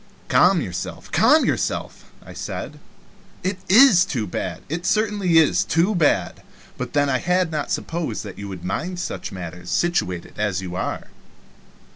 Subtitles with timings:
[0.29, 2.79] "Calm yourself, calm yourself," I said.
[3.43, 6.41] "It is too bad it is certainly too bad,
[6.75, 10.59] but then I had not supposed that you would much mind such matters situated as
[10.59, 11.09] you are."